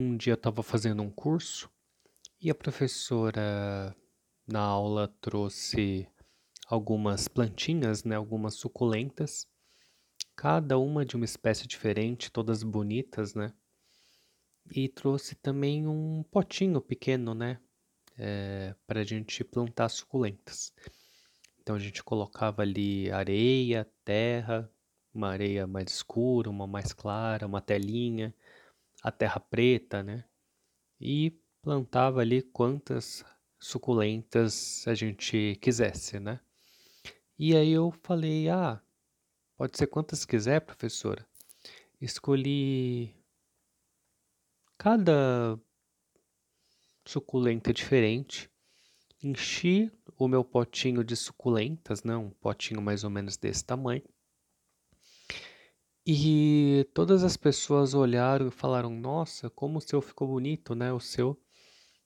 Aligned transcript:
Um 0.00 0.16
dia 0.16 0.34
eu 0.34 0.36
estava 0.36 0.62
fazendo 0.62 1.02
um 1.02 1.10
curso 1.10 1.68
e 2.40 2.48
a 2.50 2.54
professora 2.54 3.96
na 4.46 4.60
aula 4.60 5.08
trouxe 5.20 6.08
algumas 6.68 7.26
plantinhas, 7.26 8.04
né, 8.04 8.14
algumas 8.14 8.54
suculentas, 8.54 9.48
cada 10.36 10.78
uma 10.78 11.04
de 11.04 11.16
uma 11.16 11.24
espécie 11.24 11.66
diferente, 11.66 12.30
todas 12.30 12.62
bonitas, 12.62 13.34
né? 13.34 13.52
E 14.70 14.88
trouxe 14.88 15.34
também 15.34 15.88
um 15.88 16.22
potinho 16.30 16.80
pequeno, 16.80 17.34
né, 17.34 17.60
é, 18.16 18.76
para 18.86 19.00
a 19.00 19.04
gente 19.04 19.42
plantar 19.42 19.88
suculentas. 19.88 20.72
Então 21.60 21.74
a 21.74 21.80
gente 21.80 22.04
colocava 22.04 22.62
ali 22.62 23.10
areia, 23.10 23.84
terra, 24.04 24.70
uma 25.12 25.30
areia 25.30 25.66
mais 25.66 25.90
escura, 25.90 26.48
uma 26.48 26.68
mais 26.68 26.92
clara, 26.92 27.48
uma 27.48 27.60
telinha, 27.60 28.32
a 29.02 29.10
terra 29.12 29.40
preta, 29.40 30.02
né? 30.02 30.24
E 31.00 31.32
plantava 31.62 32.20
ali 32.20 32.42
quantas 32.42 33.24
suculentas 33.60 34.86
a 34.88 34.94
gente 34.94 35.56
quisesse, 35.62 36.20
né? 36.20 36.40
E 37.38 37.56
aí 37.56 37.72
eu 37.72 37.90
falei: 38.02 38.48
"Ah, 38.50 38.80
pode 39.56 39.78
ser 39.78 39.86
quantas 39.88 40.24
quiser, 40.24 40.60
professora". 40.60 41.26
Escolhi 42.00 43.14
cada 44.78 45.58
suculenta 47.04 47.72
diferente, 47.72 48.48
enchi 49.22 49.90
o 50.18 50.28
meu 50.28 50.44
potinho 50.44 51.04
de 51.04 51.16
suculentas, 51.16 52.04
né? 52.04 52.16
Um 52.16 52.30
potinho 52.30 52.82
mais 52.82 53.04
ou 53.04 53.10
menos 53.10 53.36
desse 53.36 53.64
tamanho. 53.64 54.02
E 56.10 56.88
todas 56.92 57.22
as 57.22 57.36
pessoas 57.36 57.94
olharam 57.94 58.48
e 58.48 58.50
falaram: 58.50 58.90
"Nossa, 58.90 59.48
como 59.50 59.78
o 59.78 59.80
seu 59.80 60.00
ficou 60.02 60.26
bonito, 60.26 60.74
né? 60.74 60.92
O 60.92 60.98
seu 60.98 61.38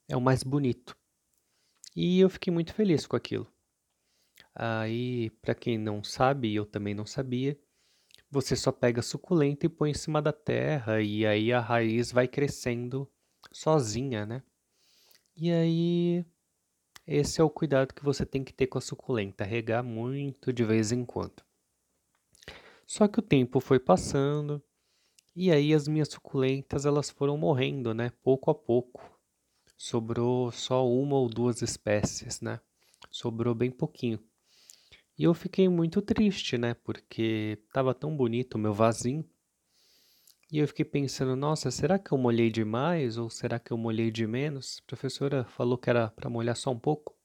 é 0.08 0.16
o 0.16 0.20
mais 0.20 0.42
bonito". 0.42 0.96
E 1.96 2.20
eu 2.20 2.28
fiquei 2.30 2.52
muito 2.52 2.74
feliz 2.74 3.06
com 3.06 3.16
aquilo. 3.16 3.50
Aí, 4.54 5.30
para 5.42 5.54
quem 5.54 5.78
não 5.78 6.02
sabe, 6.04 6.54
eu 6.54 6.66
também 6.66 6.94
não 6.94 7.06
sabia, 7.06 7.58
você 8.30 8.56
só 8.56 8.72
pega 8.72 9.00
a 9.00 9.02
suculenta 9.02 9.66
e 9.66 9.68
põe 9.70 9.90
em 9.92 9.94
cima 9.94 10.22
da 10.22 10.32
terra 10.32 11.02
e 11.02 11.26
aí 11.26 11.52
a 11.52 11.60
raiz 11.60 12.12
vai 12.12 12.28
crescendo 12.28 13.10
sozinha, 13.52 14.26
né? 14.26 14.42
E 15.36 15.50
aí 15.52 16.26
esse 17.06 17.40
é 17.40 17.44
o 17.44 17.50
cuidado 17.50 17.94
que 17.94 18.04
você 18.04 18.26
tem 18.26 18.44
que 18.44 18.52
ter 18.54 18.68
com 18.68 18.78
a 18.78 18.82
suculenta, 18.82 19.44
regar 19.44 19.84
muito 19.84 20.52
de 20.52 20.64
vez 20.64 20.92
em 20.92 21.04
quando. 21.06 21.42
Só 22.92 23.08
que 23.08 23.20
o 23.20 23.22
tempo 23.22 23.58
foi 23.58 23.80
passando 23.80 24.62
e 25.34 25.50
aí 25.50 25.72
as 25.72 25.88
minhas 25.88 26.08
suculentas 26.08 26.84
elas 26.84 27.08
foram 27.08 27.38
morrendo, 27.38 27.94
né? 27.94 28.12
Pouco 28.22 28.50
a 28.50 28.54
pouco. 28.54 29.18
Sobrou 29.78 30.52
só 30.52 30.86
uma 30.86 31.16
ou 31.16 31.26
duas 31.26 31.62
espécies, 31.62 32.42
né? 32.42 32.60
Sobrou 33.10 33.54
bem 33.54 33.70
pouquinho. 33.70 34.22
E 35.18 35.24
eu 35.24 35.32
fiquei 35.32 35.70
muito 35.70 36.02
triste, 36.02 36.58
né? 36.58 36.74
Porque 36.74 37.58
tava 37.72 37.94
tão 37.94 38.14
bonito 38.14 38.56
o 38.56 38.58
meu 38.58 38.74
vasinho. 38.74 39.24
E 40.50 40.58
eu 40.58 40.68
fiquei 40.68 40.84
pensando, 40.84 41.34
nossa, 41.34 41.70
será 41.70 41.98
que 41.98 42.12
eu 42.12 42.18
molhei 42.18 42.50
demais 42.50 43.16
ou 43.16 43.30
será 43.30 43.58
que 43.58 43.72
eu 43.72 43.78
molhei 43.78 44.10
de 44.10 44.26
menos? 44.26 44.82
A 44.82 44.86
professora 44.86 45.44
falou 45.46 45.78
que 45.78 45.88
era 45.88 46.10
para 46.10 46.28
molhar 46.28 46.56
só 46.56 46.70
um 46.70 46.78
pouco. 46.78 47.16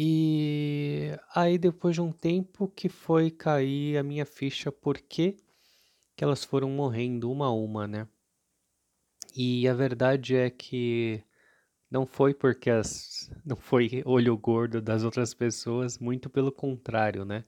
E 0.00 1.10
aí 1.34 1.58
depois 1.58 1.96
de 1.96 2.00
um 2.00 2.12
tempo 2.12 2.68
que 2.68 2.88
foi 2.88 3.32
cair 3.32 3.96
a 3.98 4.02
minha 4.04 4.24
ficha 4.24 4.70
porque 4.70 5.36
que 6.14 6.22
elas 6.22 6.44
foram 6.44 6.70
morrendo 6.70 7.28
uma 7.28 7.46
a 7.46 7.50
uma, 7.50 7.88
né? 7.88 8.06
E 9.34 9.66
a 9.66 9.74
verdade 9.74 10.36
é 10.36 10.50
que 10.50 11.20
não 11.90 12.06
foi 12.06 12.32
porque 12.32 12.70
as 12.70 13.28
não 13.44 13.56
foi 13.56 14.00
olho 14.06 14.38
gordo 14.38 14.80
das 14.80 15.02
outras 15.02 15.34
pessoas, 15.34 15.98
muito 15.98 16.30
pelo 16.30 16.52
contrário, 16.52 17.24
né? 17.24 17.44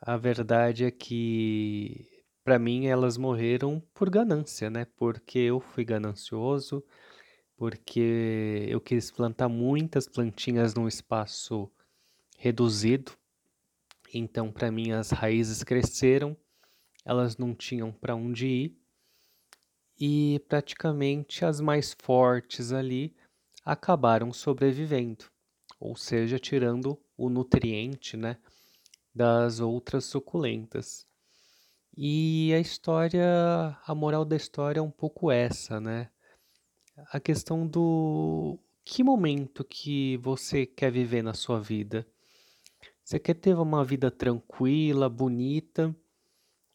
A 0.00 0.16
verdade 0.16 0.84
é 0.84 0.90
que 0.90 2.24
para 2.42 2.58
mim 2.58 2.86
elas 2.86 3.16
morreram 3.16 3.80
por 3.94 4.10
ganância, 4.10 4.68
né? 4.68 4.84
Porque 4.96 5.38
eu 5.38 5.60
fui 5.60 5.84
ganancioso, 5.84 6.84
porque 7.62 8.66
eu 8.68 8.80
quis 8.80 9.08
plantar 9.12 9.48
muitas 9.48 10.08
plantinhas 10.08 10.74
num 10.74 10.88
espaço 10.88 11.70
reduzido. 12.36 13.12
Então, 14.12 14.50
para 14.50 14.68
mim 14.68 14.90
as 14.90 15.10
raízes 15.12 15.62
cresceram, 15.62 16.36
elas 17.04 17.36
não 17.36 17.54
tinham 17.54 17.92
para 17.92 18.16
onde 18.16 18.48
ir. 18.48 18.76
E 19.96 20.44
praticamente 20.48 21.44
as 21.44 21.60
mais 21.60 21.94
fortes 22.02 22.72
ali 22.72 23.14
acabaram 23.64 24.32
sobrevivendo, 24.32 25.26
ou 25.78 25.94
seja, 25.94 26.40
tirando 26.40 27.00
o 27.16 27.28
nutriente, 27.28 28.16
né, 28.16 28.38
das 29.14 29.60
outras 29.60 30.04
suculentas. 30.04 31.06
E 31.96 32.52
a 32.52 32.58
história, 32.58 33.78
a 33.86 33.94
moral 33.94 34.24
da 34.24 34.34
história 34.34 34.80
é 34.80 34.82
um 34.82 34.90
pouco 34.90 35.30
essa, 35.30 35.80
né? 35.80 36.10
A 36.96 37.18
questão 37.18 37.66
do 37.66 38.58
que 38.84 39.02
momento 39.02 39.64
que 39.64 40.18
você 40.18 40.66
quer 40.66 40.92
viver 40.92 41.22
na 41.22 41.32
sua 41.32 41.58
vida? 41.58 42.06
Você 43.02 43.18
quer 43.18 43.34
ter 43.34 43.56
uma 43.56 43.84
vida 43.84 44.10
tranquila, 44.10 45.08
bonita? 45.08 45.94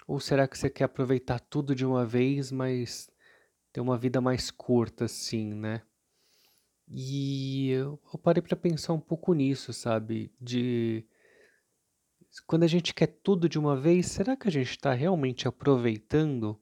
Ou 0.08 0.20
será 0.20 0.48
que 0.48 0.58
você 0.58 0.70
quer 0.70 0.86
aproveitar 0.86 1.40
tudo 1.40 1.76
de 1.76 1.86
uma 1.86 2.06
vez, 2.06 2.52
mas 2.52 3.10
ter 3.72 3.80
uma 3.80 3.98
vida 3.98 4.20
mais 4.20 4.50
curta, 4.50 5.06
assim, 5.06 5.54
né? 5.54 5.84
E 6.90 7.70
eu, 7.70 8.00
parei 8.24 8.42
para 8.42 8.56
pensar 8.56 8.94
um 8.94 9.00
pouco 9.00 9.34
nisso, 9.34 9.72
sabe? 9.72 10.34
De 10.40 11.06
quando 12.46 12.64
a 12.64 12.68
gente 12.68 12.94
quer 12.94 13.08
tudo 13.08 13.48
de 13.48 13.60
uma 13.60 13.76
vez, 13.76 14.08
será 14.08 14.36
que 14.36 14.48
a 14.48 14.52
gente 14.52 14.72
está 14.72 14.94
realmente 14.94 15.48
aproveitando 15.48 16.60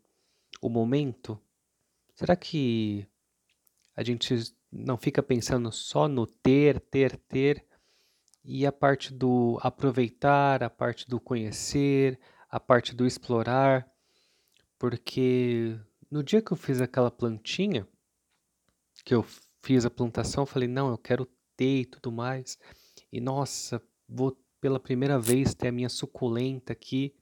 o 0.62 0.68
momento? 0.68 1.40
Será 2.16 2.36
que 2.36 3.08
a 3.96 4.04
gente 4.04 4.36
não 4.72 4.98
fica 4.98 5.24
pensando 5.24 5.72
só 5.72 6.08
no 6.08 6.28
ter, 6.28 6.80
ter, 6.80 7.18
ter 7.18 7.66
e 8.44 8.66
a 8.66 8.72
parte 8.72 9.14
do 9.14 9.58
aproveitar, 9.62 10.64
a 10.64 10.70
parte 10.70 11.08
do 11.08 11.20
conhecer, 11.20 12.20
a 12.50 12.60
parte 12.60 12.96
do 12.96 13.08
explorar? 13.08 13.90
Porque 14.78 15.80
no 16.12 16.24
dia 16.24 16.42
que 16.42 16.52
eu 16.52 16.58
fiz 16.58 16.82
aquela 16.82 17.10
plantinha, 17.10 17.88
que 19.04 19.16
eu 19.16 19.26
fiz 19.64 19.86
a 19.86 19.90
plantação, 19.90 20.46
falei, 20.46 20.68
não, 20.68 20.90
eu 20.90 20.98
quero 20.98 21.26
ter 21.56 21.82
e 21.82 21.86
tudo 21.86 22.12
mais. 22.12 22.60
E 23.12 23.20
nossa, 23.20 23.82
vou 24.08 24.38
pela 24.60 24.80
primeira 24.80 25.20
vez 25.20 25.54
ter 25.54 25.70
a 25.70 25.72
minha 25.72 25.90
suculenta 25.90 26.74
aqui. 26.74 27.16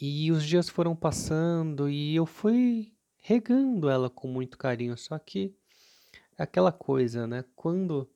E 0.00 0.32
os 0.32 0.44
dias 0.44 0.68
foram 0.68 0.96
passando 0.96 1.88
e 1.88 2.16
eu 2.16 2.26
fui 2.26 2.93
regando 3.26 3.88
ela 3.88 4.10
com 4.10 4.28
muito 4.28 4.58
carinho. 4.58 4.96
Só 4.98 5.18
que 5.18 5.56
é 6.36 6.42
aquela 6.42 6.70
coisa, 6.70 7.26
né? 7.26 7.42
Quando 7.56 8.06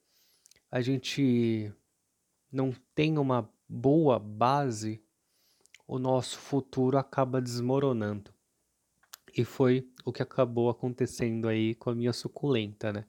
a 0.71 0.83
gente 0.83 1.73
não 2.53 2.75
tem 2.95 3.17
uma 3.17 3.51
boa 3.67 4.19
base, 4.19 5.03
o 5.87 5.99
nosso 5.99 6.39
futuro 6.39 6.99
acaba 6.99 7.41
desmoronando. 7.41 8.31
E 9.35 9.47
foi 9.47 9.91
o 10.05 10.13
que 10.13 10.23
acabou 10.23 10.69
acontecendo 10.69 11.49
aí 11.49 11.75
com 11.75 11.89
a 11.89 11.95
minha 11.95 12.13
suculenta, 12.13 12.93
né? 12.93 13.07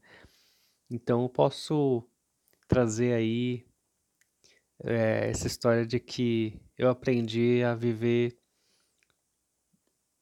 Então 0.90 1.24
eu 1.24 1.30
posso 1.30 2.08
trazer 2.66 3.14
aí 3.14 3.66
é, 4.86 5.30
essa 5.30 5.48
história 5.48 5.86
de 5.86 6.00
que 6.00 6.62
eu 6.78 6.90
aprendi 6.90 7.62
a 7.62 7.76
viver, 7.76 8.40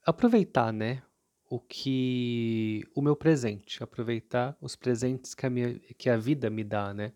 aproveitar, 0.04 0.74
né? 0.74 1.04
O 1.50 1.60
que 1.60 2.84
o 2.94 3.02
meu 3.02 3.16
presente, 3.16 3.82
aproveitar 3.82 4.58
os 4.62 4.76
presentes 4.76 5.34
que 5.34 5.46
a, 5.46 5.50
minha, 5.50 5.80
que 5.98 6.10
a 6.10 6.18
vida 6.18 6.50
me 6.50 6.64
dá, 6.64 6.94
né? 6.94 7.14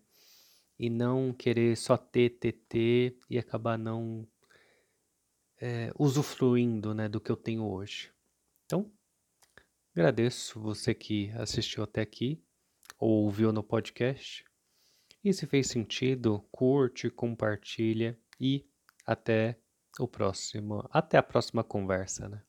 E 0.78 0.88
não 0.88 1.32
querer 1.32 1.76
só 1.76 1.96
ter, 1.96 2.30
ter, 2.30 2.52
ter 2.68 3.18
e 3.28 3.38
acabar 3.38 3.78
não 3.78 4.26
é, 5.60 5.92
usufruindo 5.98 6.92
né, 6.92 7.08
do 7.08 7.20
que 7.20 7.30
eu 7.30 7.36
tenho 7.36 7.64
hoje. 7.64 8.10
Então, 8.64 8.90
agradeço 9.94 10.58
você 10.58 10.92
que 10.92 11.30
assistiu 11.32 11.84
até 11.84 12.00
aqui 12.00 12.42
ou 12.98 13.24
ouviu 13.24 13.52
no 13.52 13.62
podcast. 13.62 14.44
E 15.22 15.32
se 15.32 15.46
fez 15.46 15.68
sentido, 15.68 16.44
curte, 16.50 17.08
compartilha 17.10 18.18
e 18.40 18.66
até 19.06 19.56
o 20.00 20.08
próximo, 20.08 20.88
até 20.90 21.16
a 21.16 21.22
próxima 21.22 21.62
conversa, 21.62 22.28
né? 22.28 22.42